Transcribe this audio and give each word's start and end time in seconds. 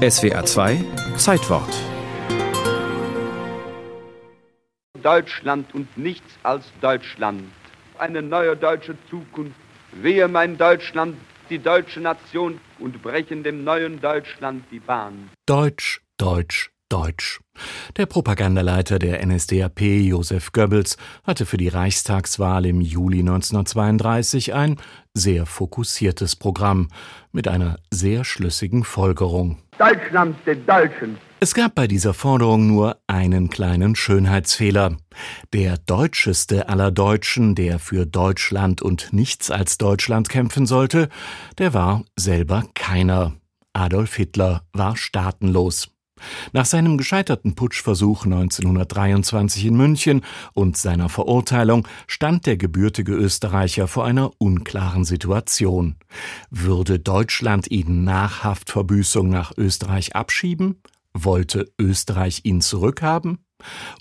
SWR 0.00 0.46
2 0.46 0.82
Zeitwort. 1.18 1.68
Deutschland 5.02 5.74
und 5.74 5.94
nichts 5.98 6.38
als 6.42 6.64
Deutschland. 6.80 7.42
Eine 7.98 8.22
neue 8.22 8.56
deutsche 8.56 8.96
Zukunft. 9.10 9.60
Wehe 9.92 10.26
mein 10.26 10.56
Deutschland, 10.56 11.18
die 11.50 11.58
deutsche 11.58 12.00
Nation 12.00 12.60
und 12.78 13.02
brechen 13.02 13.42
dem 13.42 13.62
neuen 13.62 14.00
Deutschland 14.00 14.64
die 14.70 14.80
Bahn. 14.80 15.28
Deutsch, 15.44 16.00
Deutsch, 16.16 16.70
Deutsch. 16.90 17.40
Der 17.96 18.06
Propagandaleiter 18.06 18.98
der 18.98 19.24
NSDAP, 19.24 19.80
Josef 19.80 20.52
Goebbels, 20.52 20.98
hatte 21.24 21.46
für 21.46 21.56
die 21.56 21.68
Reichstagswahl 21.68 22.66
im 22.66 22.80
Juli 22.80 23.20
1932 23.20 24.52
ein 24.52 24.76
sehr 25.14 25.46
fokussiertes 25.46 26.36
Programm 26.36 26.88
mit 27.32 27.48
einer 27.48 27.78
sehr 27.90 28.24
schlüssigen 28.24 28.84
Folgerung. 28.84 29.58
Deutschland 29.78 30.36
den 30.46 30.66
Deutschen. 30.66 31.18
Es 31.42 31.54
gab 31.54 31.74
bei 31.74 31.86
dieser 31.86 32.12
Forderung 32.12 32.66
nur 32.66 32.98
einen 33.06 33.48
kleinen 33.48 33.96
Schönheitsfehler. 33.96 34.98
Der 35.54 35.78
deutscheste 35.78 36.68
aller 36.68 36.90
Deutschen, 36.90 37.54
der 37.54 37.78
für 37.78 38.04
Deutschland 38.04 38.82
und 38.82 39.12
nichts 39.12 39.50
als 39.50 39.78
Deutschland 39.78 40.28
kämpfen 40.28 40.66
sollte, 40.66 41.08
der 41.56 41.72
war 41.72 42.04
selber 42.14 42.64
keiner. 42.74 43.32
Adolf 43.72 44.16
Hitler 44.16 44.64
war 44.72 44.96
staatenlos. 44.96 45.88
Nach 46.52 46.64
seinem 46.64 46.98
gescheiterten 46.98 47.54
Putschversuch 47.54 48.24
1923 48.24 49.66
in 49.66 49.76
München 49.76 50.22
und 50.52 50.76
seiner 50.76 51.08
Verurteilung 51.08 51.86
stand 52.06 52.46
der 52.46 52.56
gebürtige 52.56 53.12
Österreicher 53.12 53.88
vor 53.88 54.04
einer 54.04 54.30
unklaren 54.38 55.04
Situation. 55.04 55.96
Würde 56.50 56.98
Deutschland 56.98 57.70
ihn 57.70 58.04
nach 58.04 58.44
Haftverbüßung 58.44 59.28
nach 59.28 59.52
Österreich 59.56 60.14
abschieben? 60.14 60.76
Wollte 61.12 61.66
Österreich 61.78 62.40
ihn 62.44 62.60
zurückhaben? 62.60 63.38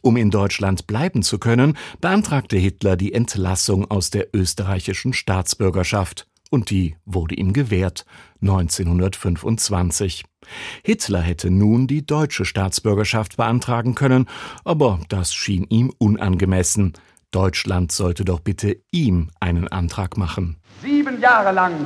Um 0.02 0.16
in 0.18 0.32
Deutschland 0.32 0.88
bleiben 0.88 1.24
zu 1.24 1.38
können, 1.38 1.78
beantragte 2.00 2.58
Hitler 2.58 2.96
die 2.96 3.14
Entlassung 3.14 3.90
aus 3.90 4.10
der 4.10 4.28
österreichischen 4.34 5.14
Staatsbürgerschaft 5.14 6.28
und 6.50 6.70
die 6.70 6.96
wurde 7.06 7.36
ihm 7.36 7.54
gewährt 7.54 8.06
1925. 8.42 10.26
Hitler 10.84 11.22
hätte 11.22 11.50
nun 11.52 11.88
die 11.88 12.06
deutsche 12.06 12.46
Staatsbürgerschaft 12.46 13.38
beantragen 13.38 13.96
können, 13.96 14.28
aber 14.64 15.00
das 15.10 15.34
schien 15.34 15.66
ihm 15.70 15.92
unangemessen. 15.98 16.94
Deutschland 17.32 17.92
sollte 17.92 18.26
doch 18.26 18.40
bitte 18.40 18.78
ihm 18.92 19.30
einen 19.40 19.68
Antrag 19.68 20.18
machen. 20.18 20.58
Sieben 20.82 21.22
Jahre 21.22 21.52
lang. 21.52 21.86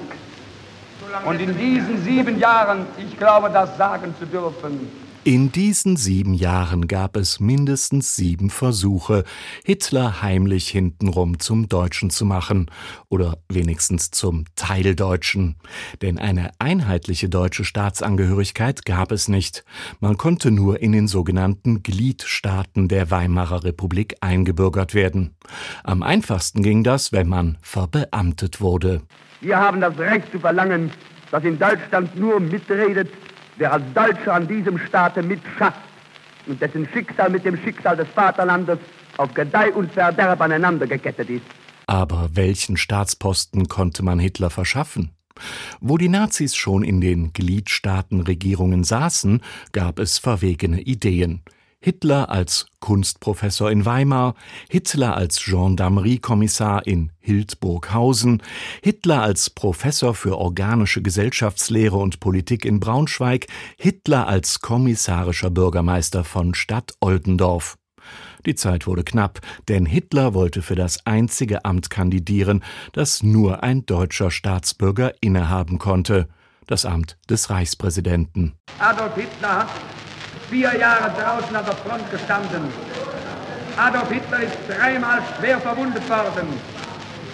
Und 1.26 1.42
in 1.42 1.58
diesen 1.58 2.02
sieben 2.02 2.40
Jahren, 2.40 2.86
ich 2.98 3.18
glaube, 3.18 3.50
das 3.50 3.78
sagen 3.78 4.16
zu 4.18 4.26
dürfen, 4.26 4.88
in 5.26 5.52
diesen 5.54 5.96
sieben 5.96 6.34
Jahren 6.34 6.88
gab 6.88 7.16
es 7.16 7.40
mindestens 7.40 8.16
sieben 8.16 8.50
Versuche, 8.50 9.24
Hitler 9.64 10.22
heimlich 10.22 10.68
hintenrum 10.68 11.40
zum 11.40 11.70
Deutschen 11.70 12.10
zu 12.10 12.26
machen 12.26 12.70
oder 13.08 13.38
wenigstens 13.48 14.12
zum 14.12 14.44
Teildeutschen. 14.56 15.56
Denn 16.02 16.20
eine 16.20 16.52
einheitliche 16.60 17.30
deutsche 17.30 17.64
Staatsangehörigkeit 17.64 18.86
gab 18.86 19.14
es 19.14 19.30
nicht. 19.30 19.64
Man 20.02 20.18
konnte 20.18 20.52
nur 20.52 20.82
in 20.82 20.92
den 20.92 21.08
sogenannten 21.08 21.84
Gliedstaaten 21.84 22.90
der 22.90 23.10
Weimarer 23.10 23.64
Republik 23.64 24.16
eingebürgert 24.20 24.94
werden. 24.94 25.36
Am 25.84 26.04
einfachsten 26.04 26.64
ging 26.64 26.84
das, 26.84 27.14
wenn 27.14 27.30
man 27.30 27.58
verbeamtet 27.62 28.60
wurde. 28.60 29.02
Wir 29.40 29.58
haben 29.58 29.80
das 29.80 29.98
Recht 29.98 30.32
zu 30.32 30.40
verlangen, 30.40 30.92
dass 31.32 31.44
in 31.46 31.58
Deutschland 31.58 32.16
nur 32.18 32.40
mitredet, 32.40 33.10
wer 33.58 33.74
als 33.74 33.84
Deutscher 33.94 34.34
an 34.34 34.48
diesem 34.48 34.78
Staate 34.78 35.22
mitschafft 35.22 35.80
und 36.48 36.62
dessen 36.62 36.88
Schicksal 36.94 37.30
mit 37.30 37.46
dem 37.46 37.58
Schicksal 37.58 37.98
des 37.98 38.08
Vaterlandes 38.10 38.80
auf 39.18 39.34
Gedeih 39.34 39.72
und 39.74 39.92
Verderb 39.92 40.42
aneinander 40.42 40.88
gekettet 40.88 41.30
ist. 41.30 41.46
Aber 41.86 42.30
welchen 42.34 42.78
Staatsposten 42.78 43.68
konnte 43.68 44.04
man 44.04 44.20
Hitler 44.20 44.50
verschaffen? 44.50 45.12
Wo 45.80 45.98
die 45.98 46.10
Nazis 46.10 46.56
schon 46.56 46.84
in 46.84 47.02
den 47.02 47.34
Gliedstaatenregierungen 47.34 48.84
saßen, 48.84 49.42
gab 49.72 50.00
es 50.00 50.18
verwegene 50.20 50.82
Ideen. 50.82 51.42
Hitler 51.86 52.30
als 52.30 52.68
Kunstprofessor 52.80 53.70
in 53.70 53.86
Weimar, 53.86 54.36
Hitler 54.70 55.18
als 55.18 55.44
Gendarmeriekommissar 55.44 56.88
in 56.88 57.12
Hildburghausen, 57.20 58.42
Hitler 58.82 59.22
als 59.22 59.50
Professor 59.50 60.16
für 60.16 60.38
organische 60.38 61.02
Gesellschaftslehre 61.02 61.98
und 61.98 62.22
Politik 62.22 62.64
in 62.64 62.80
Braunschweig, 62.80 63.48
Hitler 63.76 64.30
als 64.30 64.62
kommissarischer 64.62 65.50
Bürgermeister 65.50 66.24
von 66.24 66.54
Stadt 66.54 66.94
Oldendorf. 67.02 67.76
Die 68.46 68.56
Zeit 68.56 68.88
wurde 68.88 69.04
knapp, 69.04 69.42
denn 69.68 69.86
Hitler 69.86 70.34
wollte 70.34 70.62
für 70.62 70.76
das 70.76 71.06
einzige 71.06 71.66
Amt 71.66 71.90
kandidieren, 71.90 72.64
das 72.94 73.24
nur 73.24 73.62
ein 73.62 73.86
deutscher 73.86 74.32
Staatsbürger 74.32 75.16
innehaben 75.20 75.80
konnte, 75.80 76.30
das 76.66 76.86
Amt 76.86 77.18
des 77.30 77.50
Reichspräsidenten. 77.50 78.54
Adolf 78.80 79.16
Hitler 79.16 79.68
vier 80.54 80.78
Jahre 80.78 81.12
draußen 81.20 81.56
an 81.56 81.66
der 81.66 81.76
Front 81.78 82.12
gestanden. 82.12 82.72
Adolf 83.76 84.12
Hitler 84.12 84.42
ist 84.44 84.58
dreimal 84.70 85.20
schwer 85.36 85.60
verwundet 85.60 86.08
worden. 86.08 86.48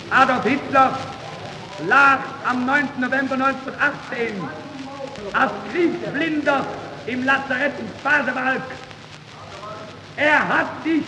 Adolf 0.10 0.44
Hitler 0.46 0.98
lag 1.86 2.20
am 2.50 2.66
9. 2.66 2.88
November 2.98 3.34
1918 3.34 4.42
als 5.34 5.52
Kriegsblinder 5.70 6.66
im 7.08 7.26
Lazarett 7.26 7.74
in 7.78 7.88
Pasewalk. 8.02 8.62
Er 10.16 10.48
hat 10.48 10.68
sich 10.86 11.04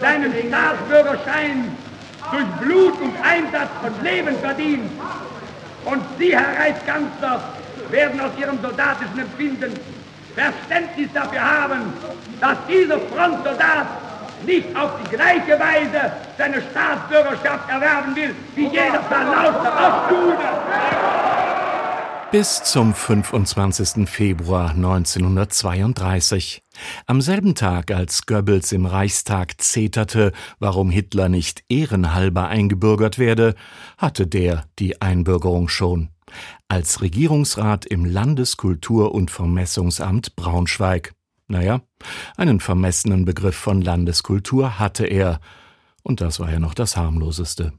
seinen 0.00 0.32
Staatsbürgerschein 0.48 1.76
durch 2.30 2.46
Blut 2.62 2.98
und 3.02 3.14
Einsatz 3.22 3.68
von 3.82 4.02
Leben 4.02 4.34
verdient. 4.38 4.90
Und 5.84 6.02
Sie, 6.18 6.34
Herr 6.34 6.58
Reichskanzler, 6.58 7.42
werden 7.90 8.18
aus 8.18 8.30
Ihrem 8.38 8.58
soldatischen 8.62 9.18
Empfinden 9.18 9.78
Verständnis 10.34 11.08
dafür 11.12 11.42
haben, 11.42 11.92
dass 12.40 12.58
dieser 12.68 12.98
Frontsoldat 12.98 13.86
nicht 14.46 14.74
auf 14.76 14.90
die 15.02 15.16
gleiche 15.16 15.58
Weise 15.58 16.12
seine 16.36 16.62
Staatsbürgerschaft 16.70 17.68
erwerben 17.68 18.16
will, 18.16 18.34
wie 18.54 18.66
jeder 18.66 19.02
verlauste 19.02 19.72
Ostjude. 19.72 20.38
Bis 22.32 22.64
zum 22.64 22.94
25. 22.94 24.08
Februar 24.08 24.70
1932. 24.70 26.62
Am 27.06 27.20
selben 27.20 27.54
Tag, 27.54 27.90
als 27.90 28.24
Goebbels 28.24 28.72
im 28.72 28.86
Reichstag 28.86 29.60
zeterte, 29.60 30.32
warum 30.58 30.88
Hitler 30.90 31.28
nicht 31.28 31.62
ehrenhalber 31.68 32.48
eingebürgert 32.48 33.18
werde, 33.18 33.54
hatte 33.98 34.26
der 34.26 34.64
die 34.78 35.02
Einbürgerung 35.02 35.68
schon 35.68 36.08
als 36.68 37.00
Regierungsrat 37.02 37.86
im 37.86 38.04
Landeskultur- 38.04 39.12
und 39.14 39.30
Vermessungsamt 39.30 40.36
Braunschweig. 40.36 41.12
Naja, 41.48 41.82
einen 42.36 42.60
vermessenen 42.60 43.24
Begriff 43.24 43.56
von 43.56 43.82
Landeskultur 43.82 44.78
hatte 44.78 45.06
er, 45.06 45.40
und 46.02 46.20
das 46.20 46.40
war 46.40 46.50
ja 46.50 46.58
noch 46.58 46.74
das 46.74 46.96
harmloseste. 46.96 47.72